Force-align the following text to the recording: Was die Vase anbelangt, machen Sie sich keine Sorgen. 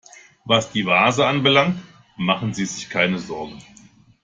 Was 0.45 0.71
die 0.71 0.83
Vase 0.87 1.27
anbelangt, 1.27 1.79
machen 2.17 2.55
Sie 2.55 2.65
sich 2.65 2.89
keine 2.89 3.19
Sorgen. 3.19 3.61